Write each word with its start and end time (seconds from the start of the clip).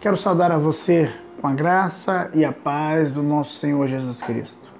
Quero 0.00 0.16
saudar 0.16 0.52
a 0.52 0.58
você 0.58 1.12
com 1.40 1.48
a 1.48 1.52
graça 1.52 2.30
e 2.32 2.44
a 2.44 2.52
paz 2.52 3.10
do 3.10 3.20
nosso 3.20 3.56
Senhor 3.56 3.84
Jesus 3.88 4.22
Cristo. 4.22 4.70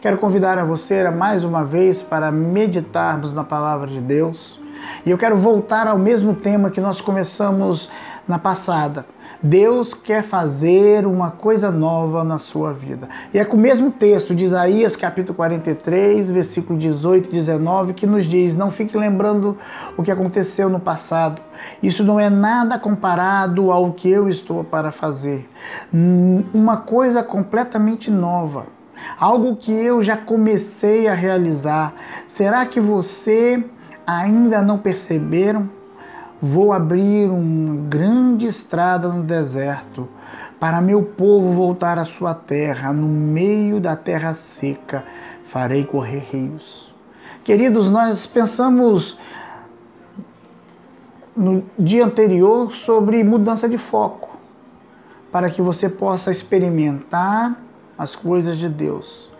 Quero 0.00 0.18
convidar 0.18 0.58
a 0.58 0.64
você 0.64 1.08
mais 1.10 1.44
uma 1.44 1.64
vez 1.64 2.02
para 2.02 2.32
meditarmos 2.32 3.32
na 3.32 3.44
palavra 3.44 3.86
de 3.86 4.00
Deus. 4.00 4.58
E 5.06 5.12
eu 5.12 5.16
quero 5.16 5.36
voltar 5.36 5.86
ao 5.86 5.96
mesmo 5.96 6.34
tema 6.34 6.72
que 6.72 6.80
nós 6.80 7.00
começamos 7.00 7.88
na 8.26 8.38
passada. 8.38 9.06
Deus 9.42 9.92
quer 9.92 10.22
fazer 10.22 11.06
uma 11.06 11.30
coisa 11.30 11.70
nova 11.70 12.24
na 12.24 12.38
sua 12.38 12.72
vida. 12.72 13.08
E 13.32 13.38
é 13.38 13.44
com 13.44 13.56
o 13.56 13.60
mesmo 13.60 13.90
texto 13.90 14.34
de 14.34 14.44
Isaías, 14.44 14.96
capítulo 14.96 15.34
43, 15.34 16.30
versículo 16.30 16.78
18 16.78 17.28
e 17.28 17.32
19, 17.32 17.92
que 17.92 18.06
nos 18.06 18.24
diz: 18.24 18.56
Não 18.56 18.70
fique 18.70 18.96
lembrando 18.96 19.58
o 19.96 20.02
que 20.02 20.10
aconteceu 20.10 20.70
no 20.70 20.80
passado. 20.80 21.42
Isso 21.82 22.02
não 22.02 22.18
é 22.18 22.30
nada 22.30 22.78
comparado 22.78 23.70
ao 23.70 23.92
que 23.92 24.08
eu 24.08 24.28
estou 24.28 24.64
para 24.64 24.90
fazer. 24.90 25.48
Uma 25.92 26.78
coisa 26.78 27.22
completamente 27.22 28.10
nova. 28.10 28.66
Algo 29.18 29.56
que 29.56 29.72
eu 29.72 30.02
já 30.02 30.16
comecei 30.16 31.06
a 31.06 31.14
realizar. 31.14 31.92
Será 32.26 32.64
que 32.64 32.80
você 32.80 33.62
ainda 34.06 34.62
não 34.62 34.78
perceberam? 34.78 35.68
Vou 36.46 36.74
abrir 36.74 37.30
uma 37.30 37.88
grande 37.88 38.46
estrada 38.46 39.08
no 39.08 39.22
deserto 39.22 40.06
para 40.60 40.78
meu 40.82 41.02
povo 41.02 41.54
voltar 41.54 41.98
à 41.98 42.04
sua 42.04 42.34
terra, 42.34 42.92
no 42.92 43.08
meio 43.08 43.80
da 43.80 43.96
terra 43.96 44.34
seca, 44.34 45.06
farei 45.46 45.84
correr 45.84 46.22
rios. 46.30 46.94
Queridos, 47.42 47.90
nós 47.90 48.26
pensamos 48.26 49.16
no 51.34 51.64
dia 51.78 52.04
anterior 52.04 52.74
sobre 52.74 53.24
mudança 53.24 53.66
de 53.66 53.78
foco, 53.78 54.36
para 55.32 55.48
que 55.48 55.62
você 55.62 55.88
possa 55.88 56.30
experimentar 56.30 57.58
as 57.96 58.14
coisas 58.14 58.58
de 58.58 58.68
Deus. 58.68 59.30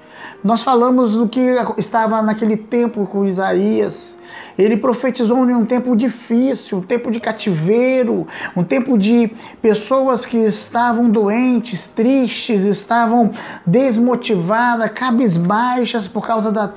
Nós 0.43 0.63
falamos 0.63 1.13
do 1.13 1.29
que 1.29 1.55
estava 1.77 2.23
naquele 2.23 2.57
tempo 2.57 3.07
com 3.07 3.27
Isaías. 3.27 4.17
Ele 4.59 4.77
profetizou 4.77 5.49
em 5.49 5.55
um 5.55 5.65
tempo 5.65 5.97
difícil, 5.97 6.79
um 6.79 6.83
tempo 6.83 7.11
de 7.11 7.19
cativeiro, 7.19 8.27
um 8.57 8.63
tempo 8.63 8.97
de 8.97 9.31
pessoas 9.61 10.25
que 10.25 10.37
estavam 10.37 11.11
doentes, 11.11 11.89
tristes, 11.89 12.65
estavam 12.65 13.33
desmotivadas, 13.67 14.91
cabisbaixas 14.93 16.07
por 16.07 16.27
causa, 16.27 16.53
da, 16.53 16.73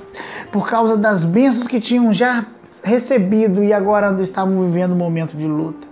por 0.50 0.68
causa 0.68 0.96
das 0.96 1.24
bênçãos 1.24 1.68
que 1.68 1.80
tinham 1.80 2.12
já 2.12 2.44
recebido 2.82 3.62
e 3.62 3.72
agora 3.72 4.14
estavam 4.20 4.64
vivendo 4.64 4.92
um 4.92 4.98
momento 4.98 5.36
de 5.36 5.46
luta. 5.46 5.86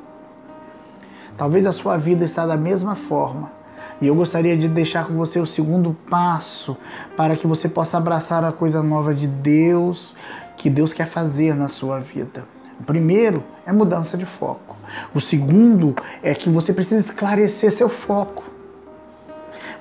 Talvez 1.37 1.67
a 1.67 1.73
sua 1.73 1.97
vida 1.97 2.25
está 2.25 2.47
da 2.47 2.57
mesma 2.57 2.97
forma. 2.97 3.56
E 4.01 4.07
eu 4.07 4.15
gostaria 4.15 4.57
de 4.57 4.69
deixar 4.69 5.07
com 5.07 5.15
você 5.15 5.41
o 5.41 5.47
segundo 5.47 5.97
passo 6.09 6.77
para 7.17 7.35
que 7.35 7.47
você 7.47 7.69
possa 7.69 7.97
abraçar 7.97 8.45
a 8.45 8.53
coisa 8.53 8.83
nova 8.83 9.15
de 9.15 9.27
Deus, 9.27 10.15
que 10.57 10.69
Deus 10.69 10.93
quer 10.93 11.07
fazer 11.07 11.55
na 11.55 11.69
sua 11.69 11.99
vida. 11.99 12.45
O 12.79 12.85
primeiro 12.85 13.43
é 13.65 13.73
mudança 13.73 14.19
de 14.19 14.27
foco. 14.27 14.77
O 15.15 15.21
segundo 15.21 15.97
é 16.23 16.35
que 16.35 16.51
você 16.51 16.73
precisa 16.73 17.01
esclarecer 17.01 17.73
seu 17.73 17.89
foco. 17.89 18.45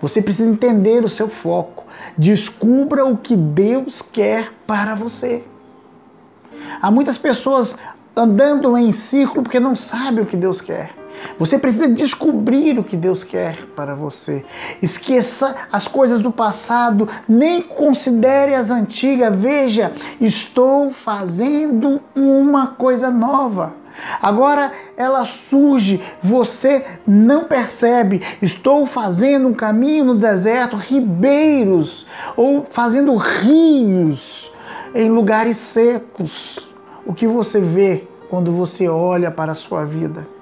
Você 0.01 0.21
precisa 0.21 0.49
entender 0.49 1.03
o 1.03 1.09
seu 1.09 1.27
foco. 1.27 1.85
Descubra 2.17 3.05
o 3.05 3.17
que 3.17 3.35
Deus 3.35 4.01
quer 4.01 4.51
para 4.65 4.95
você. 4.95 5.43
Há 6.81 6.89
muitas 6.89 7.17
pessoas 7.17 7.77
andando 8.15 8.77
em 8.77 8.91
círculo 8.91 9.43
porque 9.43 9.59
não 9.59 9.75
sabem 9.75 10.23
o 10.23 10.25
que 10.25 10.37
Deus 10.37 10.61
quer. 10.61 10.91
Você 11.37 11.57
precisa 11.57 11.87
descobrir 11.87 12.79
o 12.79 12.83
que 12.83 12.95
Deus 12.95 13.23
quer 13.23 13.65
para 13.75 13.93
você. 13.93 14.45
Esqueça 14.81 15.55
as 15.71 15.87
coisas 15.87 16.19
do 16.19 16.31
passado, 16.31 17.07
nem 17.27 17.61
considere 17.61 18.53
as 18.53 18.69
antigas. 18.71 19.35
Veja, 19.35 19.93
estou 20.19 20.91
fazendo 20.91 22.01
uma 22.15 22.67
coisa 22.67 23.09
nova. 23.11 23.73
Agora 24.21 24.71
ela 24.97 25.25
surge, 25.25 26.01
você 26.21 26.85
não 27.07 27.45
percebe. 27.45 28.21
Estou 28.41 28.85
fazendo 28.85 29.47
um 29.47 29.53
caminho 29.53 30.05
no 30.05 30.15
deserto, 30.15 30.75
ribeiros, 30.75 32.05
ou 32.35 32.65
fazendo 32.69 33.15
rios 33.15 34.51
em 34.93 35.09
lugares 35.09 35.57
secos. 35.57 36.59
O 37.05 37.13
que 37.13 37.27
você 37.27 37.59
vê 37.59 38.07
quando 38.29 38.51
você 38.51 38.87
olha 38.87 39.29
para 39.29 39.51
a 39.51 39.55
sua 39.55 39.85
vida? 39.85 40.34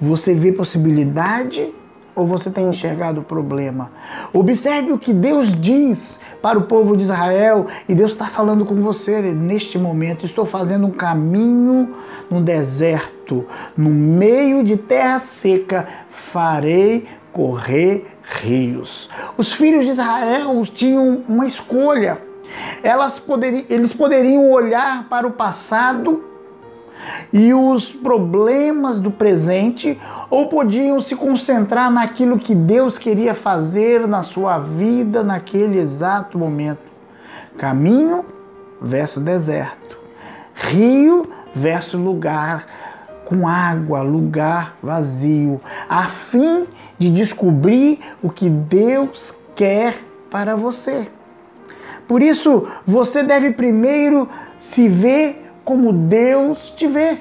Você 0.00 0.34
vê 0.34 0.52
possibilidade 0.52 1.72
ou 2.14 2.26
você 2.26 2.50
tem 2.50 2.68
enxergado 2.68 3.20
o 3.20 3.24
problema? 3.24 3.90
Observe 4.32 4.92
o 4.92 4.98
que 4.98 5.12
Deus 5.12 5.52
diz 5.60 6.20
para 6.42 6.58
o 6.58 6.62
povo 6.62 6.96
de 6.96 7.02
Israel 7.02 7.66
e 7.88 7.94
Deus 7.94 8.12
está 8.12 8.26
falando 8.26 8.64
com 8.64 8.76
você 8.76 9.20
neste 9.20 9.78
momento. 9.78 10.24
Estou 10.24 10.44
fazendo 10.44 10.86
um 10.86 10.90
caminho 10.90 11.94
no 12.30 12.40
deserto, 12.40 13.46
no 13.76 13.90
meio 13.90 14.62
de 14.62 14.76
terra 14.76 15.20
seca, 15.20 15.86
farei 16.10 17.06
correr 17.32 18.04
rios. 18.42 19.08
Os 19.36 19.52
filhos 19.52 19.84
de 19.84 19.92
Israel 19.92 20.64
tinham 20.66 21.22
uma 21.28 21.46
escolha. 21.46 22.20
Elas 22.82 23.18
poderiam, 23.18 23.64
eles 23.68 23.92
poderiam 23.92 24.50
olhar 24.50 25.08
para 25.08 25.26
o 25.26 25.30
passado 25.30 26.24
e 27.32 27.52
os 27.54 27.92
problemas 27.92 28.98
do 28.98 29.10
presente, 29.10 29.98
ou 30.30 30.48
podiam 30.48 31.00
se 31.00 31.16
concentrar 31.16 31.90
naquilo 31.90 32.38
que 32.38 32.54
Deus 32.54 32.98
queria 32.98 33.34
fazer 33.34 34.06
na 34.06 34.22
sua 34.22 34.58
vida 34.58 35.22
naquele 35.22 35.78
exato 35.78 36.38
momento. 36.38 36.88
Caminho 37.56 38.24
versus 38.80 39.22
deserto, 39.22 39.98
rio 40.54 41.28
versus 41.54 42.00
lugar 42.00 42.66
com 43.24 43.46
água, 43.46 44.00
lugar 44.00 44.76
vazio, 44.82 45.60
a 45.88 46.04
fim 46.04 46.66
de 46.98 47.10
descobrir 47.10 48.00
o 48.22 48.30
que 48.30 48.48
Deus 48.48 49.34
quer 49.54 49.94
para 50.30 50.56
você. 50.56 51.08
Por 52.06 52.22
isso, 52.22 52.66
você 52.86 53.22
deve 53.22 53.50
primeiro 53.50 54.26
se 54.58 54.88
ver 54.88 55.47
como 55.68 55.92
Deus 55.92 56.70
te 56.70 56.86
vê. 56.86 57.18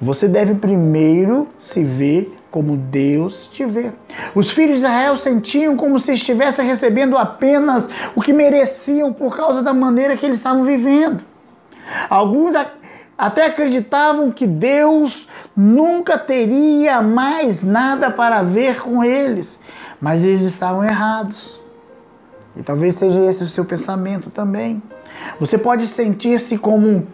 Você 0.00 0.28
deve 0.28 0.54
primeiro 0.54 1.48
se 1.58 1.82
ver 1.82 2.38
como 2.48 2.76
Deus 2.76 3.48
te 3.48 3.64
vê. 3.64 3.90
Os 4.36 4.52
filhos 4.52 4.78
de 4.78 4.84
Israel 4.84 5.16
sentiam 5.16 5.76
como 5.76 5.98
se 5.98 6.12
estivessem 6.12 6.64
recebendo 6.64 7.18
apenas 7.18 7.90
o 8.14 8.22
que 8.22 8.32
mereciam 8.32 9.12
por 9.12 9.36
causa 9.36 9.64
da 9.64 9.74
maneira 9.74 10.16
que 10.16 10.24
eles 10.24 10.38
estavam 10.38 10.62
vivendo. 10.62 11.24
Alguns 12.08 12.54
até 13.18 13.46
acreditavam 13.46 14.30
que 14.30 14.46
Deus 14.46 15.26
nunca 15.56 16.16
teria 16.16 17.02
mais 17.02 17.64
nada 17.64 18.12
para 18.12 18.44
ver 18.44 18.80
com 18.80 19.02
eles, 19.02 19.58
mas 20.00 20.22
eles 20.22 20.44
estavam 20.44 20.84
errados. 20.84 21.58
E 22.56 22.62
talvez 22.62 22.94
seja 22.94 23.18
esse 23.26 23.42
o 23.42 23.48
seu 23.48 23.64
pensamento 23.64 24.30
também. 24.30 24.80
Você 25.40 25.58
pode 25.58 25.88
sentir-se 25.88 26.56
como 26.56 27.08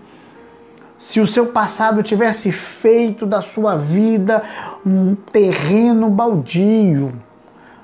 se 0.99 1.21
o 1.21 1.27
seu 1.27 1.47
passado 1.47 2.03
tivesse 2.03 2.51
feito 2.51 3.27
da 3.27 3.43
sua 3.43 3.77
vida 3.77 4.43
um 4.85 5.15
terreno 5.15 6.09
baldio, 6.09 7.13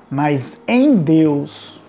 mas 0.09 0.63
em 0.67 0.95
Deus, 0.95 1.81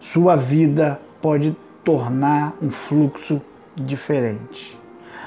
sua 0.00 0.36
vida 0.36 1.00
pode 1.20 1.56
tornar 1.84 2.54
um 2.60 2.70
fluxo 2.70 3.40
diferente. 3.76 4.78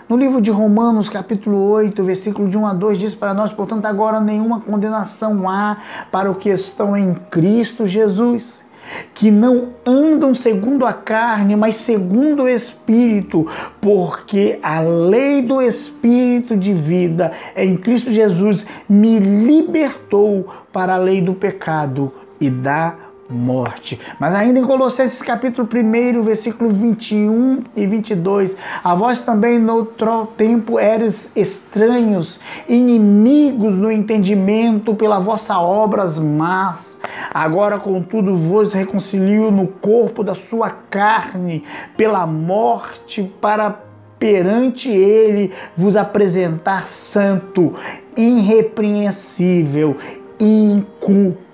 No 0.07 0.17
livro 0.17 0.39
de 0.39 0.51
Romanos, 0.51 1.09
capítulo 1.09 1.57
8, 1.71 2.03
versículo 2.03 2.47
de 2.47 2.57
1 2.57 2.67
a 2.67 2.73
2, 2.73 2.97
diz 2.97 3.15
para 3.15 3.33
nós, 3.33 3.51
portanto, 3.51 3.85
agora 3.85 4.19
nenhuma 4.19 4.59
condenação 4.59 5.49
há 5.49 5.77
para 6.11 6.29
o 6.29 6.35
que 6.35 6.49
estão 6.49 6.95
em 6.95 7.15
Cristo 7.15 7.87
Jesus 7.87 8.64
que 9.13 9.31
não 9.31 9.69
andam 9.85 10.35
segundo 10.35 10.85
a 10.85 10.93
carne, 10.93 11.55
mas 11.55 11.75
segundo 11.77 12.43
o 12.43 12.49
Espírito, 12.49 13.47
porque 13.81 14.59
a 14.61 14.79
lei 14.79 15.41
do 15.41 15.61
Espírito 15.61 16.55
de 16.55 16.73
vida 16.73 17.31
em 17.55 17.77
Cristo 17.77 18.11
Jesus 18.11 18.65
me 18.87 19.19
libertou 19.19 20.47
para 20.71 20.95
a 20.95 20.97
lei 20.97 21.21
do 21.21 21.33
pecado 21.33 22.11
e 22.39 22.49
da 22.49 23.04
morte. 23.29 23.99
Mas 24.19 24.33
ainda 24.35 24.59
em 24.59 24.63
Colossenses 24.63 25.21
capítulo 25.21 25.67
1, 25.67 26.21
versículo 26.23 26.69
21 26.69 27.63
e 27.75 27.85
22, 27.87 28.55
a 28.83 28.93
vós 28.93 29.21
também 29.21 29.57
no 29.57 29.75
outro 29.75 30.27
tempo 30.37 30.79
eres 30.79 31.31
estranhos, 31.35 32.39
inimigos 32.69 33.73
no 33.73 33.91
entendimento 33.91 34.93
pela 34.93 35.19
vossa 35.19 35.59
obras 35.59 36.19
más. 36.19 36.99
Agora, 37.33 37.79
contudo, 37.79 38.35
vos 38.35 38.73
reconcilio 38.73 39.49
no 39.49 39.67
corpo 39.67 40.23
da 40.23 40.35
sua 40.35 40.69
carne 40.69 41.63
pela 41.97 42.25
morte 42.27 43.23
para 43.41 43.81
perante 44.17 44.89
Ele 44.89 45.51
vos 45.75 45.95
apresentar 45.95 46.87
santo, 46.87 47.73
irrepreensível, 48.15 49.97
inculpável. 50.39 51.44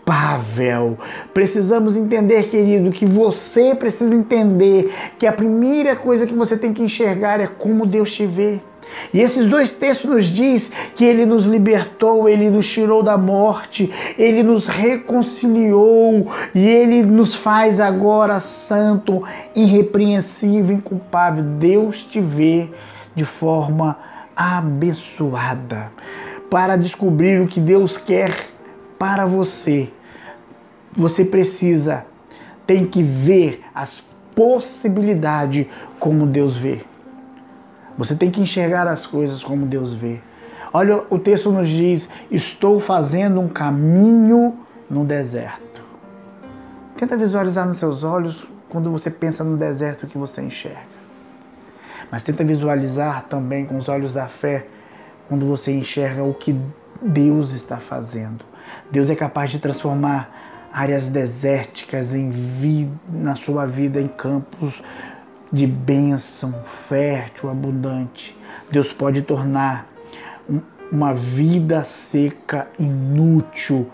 Precisamos 1.34 1.96
entender, 1.96 2.50
querido, 2.50 2.92
que 2.92 3.06
você 3.06 3.74
precisa 3.76 4.14
entender 4.14 4.94
que 5.18 5.26
a 5.26 5.32
primeira 5.32 5.96
coisa 5.96 6.28
que 6.28 6.34
você 6.34 6.58
tem 6.58 6.74
que 6.74 6.84
enxergar 6.84 7.40
é 7.40 7.48
como 7.48 7.86
Deus 7.86 8.12
te 8.12 8.26
vê. 8.26 8.60
E 9.14 9.20
esses 9.22 9.48
dois 9.48 9.74
textos 9.74 10.10
nos 10.10 10.26
diz 10.26 10.72
que 10.96 11.06
ele 11.06 11.26
nos 11.26 11.46
libertou, 11.46 12.28
ele 12.28 12.50
nos 12.50 12.70
tirou 12.70 13.02
da 13.02 13.18
morte, 13.18 13.90
ele 14.18 14.44
nos 14.44 14.68
reconciliou 14.68 16.32
e 16.54 16.68
ele 16.68 17.04
nos 17.04 17.34
faz 17.34 17.80
agora 17.80 18.40
santo, 18.40 19.24
irrepreensível, 19.56 20.76
inculpável. 20.76 21.44
Deus 21.44 22.00
te 22.00 22.20
vê 22.20 22.70
de 23.16 23.26
forma 23.26 23.98
abençoada. 24.36 25.92
Para 26.50 26.76
descobrir 26.76 27.42
o 27.42 27.48
que 27.48 27.62
Deus 27.62 27.96
quer 27.96 28.51
para 29.02 29.26
você, 29.26 29.92
você 30.94 31.26
precisa, 31.26 32.06
tem 32.68 32.86
que 32.86 33.02
ver 33.02 33.64
as 33.74 34.04
possibilidades 34.36 35.66
como 36.00 36.28
Deus 36.28 36.56
vê. 36.56 36.86
Você 37.98 38.16
tem 38.16 38.30
que 38.30 38.40
enxergar 38.40 38.88
as 38.88 39.08
coisas 39.08 39.44
como 39.44 39.66
Deus 39.66 39.92
vê. 39.92 40.22
Olha, 40.72 41.04
o 41.10 41.18
texto 41.18 41.52
nos 41.52 41.68
diz: 41.68 42.08
Estou 42.30 42.80
fazendo 42.80 43.40
um 43.40 43.48
caminho 43.48 44.60
no 44.88 45.04
deserto. 45.04 45.82
Tenta 46.96 47.18
visualizar 47.18 47.66
nos 47.66 47.78
seus 47.78 48.04
olhos 48.04 48.48
quando 48.70 48.92
você 48.92 49.10
pensa 49.10 49.44
no 49.44 49.58
deserto 49.58 50.06
que 50.06 50.16
você 50.20 50.44
enxerga. 50.44 51.02
Mas 52.12 52.24
tenta 52.24 52.44
visualizar 52.44 53.24
também 53.24 53.66
com 53.66 53.78
os 53.78 53.90
olhos 53.90 54.14
da 54.14 54.28
fé 54.28 54.68
quando 55.28 55.48
você 55.48 55.72
enxerga 55.72 56.24
o 56.24 56.36
que 56.36 56.56
Deus 57.02 57.52
está 57.52 57.78
fazendo. 57.78 58.51
Deus 58.92 59.10
é 59.10 59.16
capaz 59.16 59.52
de 59.52 59.60
transformar 59.60 60.70
áreas 60.74 61.10
desérticas 61.10 62.14
em 62.14 62.30
vida, 62.30 62.94
na 63.10 63.36
sua 63.36 63.66
vida 63.66 64.00
em 64.00 64.08
campos 64.08 64.82
de 65.52 65.68
bênção 65.68 66.54
fértil, 66.88 67.50
abundante. 67.50 68.38
Deus 68.72 68.94
pode 68.94 69.22
tornar 69.22 69.88
uma 70.92 71.14
vida 71.14 71.84
seca 71.84 72.68
inútil, 72.80 73.90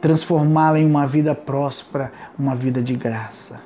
transformá-la 0.00 0.78
em 0.78 0.86
uma 0.86 1.06
vida 1.06 1.34
próspera, 1.34 2.12
uma 2.38 2.54
vida 2.54 2.82
de 2.82 2.94
graça. 2.94 3.60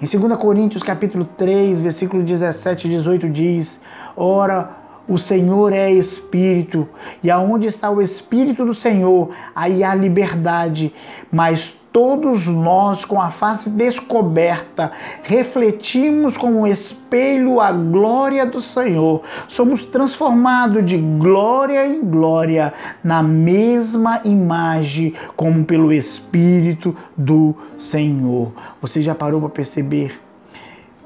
Em 0.00 0.06
2 0.06 0.38
Coríntios 0.38 0.82
capítulo 0.82 1.24
3, 1.24 1.78
versículo 1.78 2.22
17 2.22 2.86
e 2.86 2.90
18 2.90 3.28
diz: 3.28 3.80
Ora, 4.16 4.79
o 5.10 5.18
Senhor 5.18 5.72
é 5.72 5.90
Espírito, 5.90 6.88
e 7.20 7.30
aonde 7.32 7.66
está 7.66 7.90
o 7.90 8.00
Espírito 8.00 8.64
do 8.64 8.72
Senhor, 8.72 9.30
aí 9.52 9.82
há 9.82 9.92
liberdade, 9.92 10.94
mas 11.32 11.74
todos 11.92 12.46
nós, 12.46 13.04
com 13.04 13.20
a 13.20 13.28
face 13.28 13.70
descoberta, 13.70 14.92
refletimos 15.24 16.36
como 16.36 16.60
um 16.60 16.66
espelho 16.66 17.60
a 17.60 17.72
glória 17.72 18.46
do 18.46 18.60
Senhor. 18.60 19.22
Somos 19.48 19.84
transformados 19.84 20.86
de 20.86 20.98
glória 20.98 21.84
em 21.88 22.00
glória 22.00 22.72
na 23.02 23.20
mesma 23.20 24.20
imagem, 24.22 25.14
como 25.34 25.64
pelo 25.64 25.92
Espírito 25.92 26.94
do 27.16 27.52
Senhor. 27.76 28.52
Você 28.80 29.02
já 29.02 29.12
parou 29.12 29.40
para 29.40 29.50
perceber 29.50 30.20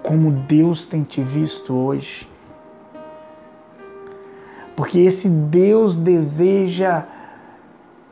como 0.03 0.31
Deus 0.31 0.85
tem 0.85 1.03
te 1.03 1.23
visto 1.23 1.73
hoje? 1.73 2.34
Porque 4.77 4.99
esse 4.99 5.29
Deus 5.29 5.97
deseja 5.97 7.05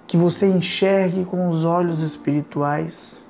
que 0.07 0.17
você 0.17 0.47
enxergue 0.47 1.25
com 1.25 1.49
os 1.49 1.65
olhos 1.65 2.03
espirituais. 2.03 3.27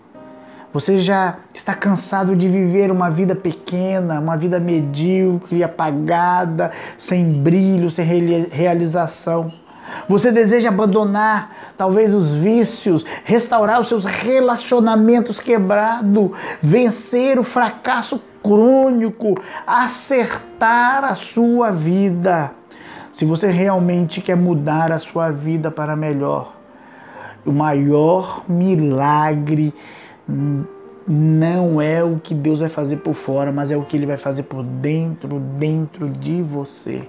Você 0.72 1.00
já 1.00 1.36
está 1.52 1.74
cansado 1.74 2.34
de 2.34 2.48
viver 2.48 2.90
uma 2.90 3.10
vida 3.10 3.34
pequena, 3.34 4.18
uma 4.18 4.36
vida 4.36 4.58
medíocre, 4.58 5.62
apagada, 5.62 6.72
sem 6.96 7.40
brilho, 7.42 7.90
sem 7.90 8.04
realização. 8.50 9.52
Você 10.08 10.32
deseja 10.32 10.68
abandonar 10.68 11.74
talvez 11.76 12.14
os 12.14 12.30
vícios, 12.30 13.04
restaurar 13.24 13.80
os 13.80 13.88
seus 13.88 14.04
relacionamentos 14.04 15.38
quebrados, 15.38 16.30
vencer 16.62 17.38
o 17.38 17.44
fracasso 17.44 18.20
crônico, 18.42 19.40
acertar 19.66 21.04
a 21.04 21.14
sua 21.14 21.70
vida. 21.70 22.52
Se 23.12 23.26
você 23.26 23.50
realmente 23.50 24.22
quer 24.22 24.36
mudar 24.36 24.90
a 24.90 24.98
sua 24.98 25.30
vida 25.30 25.70
para 25.70 25.94
melhor, 25.94 26.56
o 27.44 27.52
maior 27.52 28.42
milagre 28.48 29.74
não 31.06 31.80
é 31.80 32.02
o 32.02 32.18
que 32.18 32.34
Deus 32.34 32.60
vai 32.60 32.70
fazer 32.70 32.96
por 32.98 33.12
fora, 33.12 33.52
mas 33.52 33.70
é 33.70 33.76
o 33.76 33.84
que 33.84 33.98
Ele 33.98 34.06
vai 34.06 34.16
fazer 34.16 34.44
por 34.44 34.62
dentro, 34.62 35.38
dentro 35.38 36.08
de 36.08 36.40
você. 36.40 37.06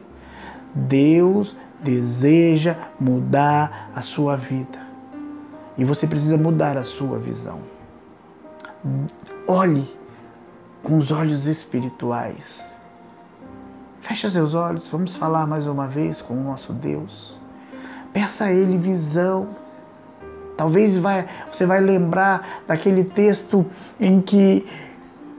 Deus 0.76 1.56
deseja 1.82 2.76
mudar 3.00 3.90
a 3.96 4.02
sua 4.02 4.36
vida. 4.36 4.80
E 5.78 5.86
você 5.86 6.06
precisa 6.06 6.38
mudar 6.38 6.78
a 6.78 6.84
sua 6.84 7.18
visão. 7.18 7.60
Olhe 9.48 9.88
com 10.84 10.98
os 10.98 11.12
olhos 11.12 11.48
espirituais. 11.48 12.73
Feche 14.04 14.30
seus 14.30 14.54
olhos, 14.54 14.88
vamos 14.90 15.16
falar 15.16 15.48
mais 15.48 15.66
uma 15.66 15.88
vez 15.88 16.22
com 16.22 16.36
o 16.36 16.44
nosso 16.44 16.72
Deus. 16.72 17.36
Peça 18.14 18.46
a 18.46 18.52
Ele 18.54 18.78
visão 18.78 19.56
Talvez 20.56 20.96
vai, 20.96 21.26
você 21.52 21.66
vai 21.66 21.80
lembrar 21.80 22.62
daquele 22.68 23.04
texto 23.04 23.66
em 24.00 24.22
que 24.22 24.66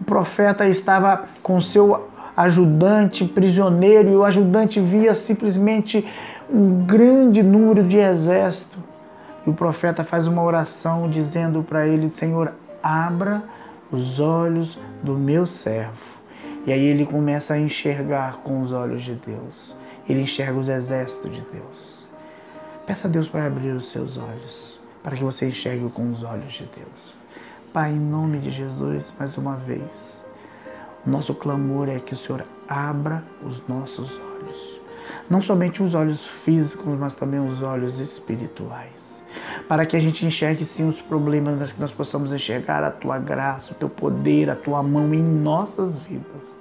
o 0.00 0.04
profeta 0.04 0.66
estava 0.66 1.24
com 1.42 1.60
seu 1.60 2.08
ajudante 2.36 3.24
prisioneiro 3.24 4.10
e 4.10 4.16
o 4.16 4.24
ajudante 4.24 4.80
via 4.80 5.14
simplesmente 5.14 6.04
um 6.52 6.84
grande 6.84 7.42
número 7.42 7.84
de 7.84 7.96
exército. 7.96 8.78
E 9.46 9.50
o 9.50 9.54
profeta 9.54 10.02
faz 10.02 10.26
uma 10.26 10.42
oração 10.42 11.08
dizendo 11.08 11.62
para 11.62 11.86
ele: 11.86 12.10
Senhor, 12.10 12.52
abra 12.82 13.42
os 13.92 14.18
olhos 14.18 14.78
do 15.02 15.14
meu 15.14 15.46
servo. 15.46 16.13
E 16.66 16.72
aí 16.72 16.84
ele 16.84 17.04
começa 17.04 17.54
a 17.54 17.58
enxergar 17.58 18.38
com 18.38 18.60
os 18.60 18.72
olhos 18.72 19.02
de 19.02 19.14
Deus. 19.14 19.76
Ele 20.08 20.22
enxerga 20.22 20.58
os 20.58 20.68
exércitos 20.68 21.34
de 21.34 21.40
Deus. 21.52 22.08
Peça 22.86 23.08
a 23.08 23.10
Deus 23.10 23.28
para 23.28 23.46
abrir 23.46 23.72
os 23.72 23.90
seus 23.90 24.16
olhos 24.16 24.84
para 25.04 25.16
que 25.16 25.22
você 25.22 25.46
enxergue 25.46 25.90
com 25.90 26.10
os 26.10 26.22
olhos 26.22 26.54
de 26.54 26.64
Deus. 26.64 27.14
Pai, 27.74 27.92
em 27.92 28.00
nome 28.00 28.38
de 28.38 28.50
Jesus, 28.50 29.12
mais 29.18 29.36
uma 29.36 29.54
vez, 29.54 30.24
nosso 31.04 31.34
clamor 31.34 31.90
é 31.90 32.00
que 32.00 32.14
o 32.14 32.16
Senhor 32.16 32.42
abra 32.66 33.22
os 33.42 33.62
nossos 33.68 34.18
olhos. 34.18 34.80
Não 35.28 35.40
somente 35.40 35.82
os 35.82 35.94
olhos 35.94 36.24
físicos, 36.24 36.98
mas 36.98 37.14
também 37.14 37.40
os 37.40 37.62
olhos 37.62 37.98
espirituais. 37.98 39.22
Para 39.68 39.86
que 39.86 39.96
a 39.96 40.00
gente 40.00 40.24
enxergue 40.24 40.64
sim 40.64 40.86
os 40.86 41.00
problemas, 41.00 41.58
mas 41.58 41.72
que 41.72 41.80
nós 41.80 41.92
possamos 41.92 42.32
enxergar 42.32 42.84
a 42.84 42.90
tua 42.90 43.18
graça, 43.18 43.72
o 43.72 43.74
teu 43.74 43.88
poder, 43.88 44.50
a 44.50 44.56
tua 44.56 44.82
mão 44.82 45.12
em 45.12 45.22
nossas 45.22 45.96
vidas. 45.96 46.58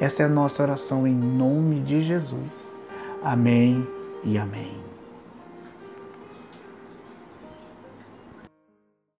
Essa 0.00 0.22
é 0.22 0.26
a 0.26 0.28
nossa 0.28 0.62
oração 0.62 1.06
em 1.06 1.14
nome 1.14 1.80
de 1.80 2.00
Jesus. 2.00 2.78
Amém 3.22 3.86
e 4.24 4.38
amém. 4.38 4.95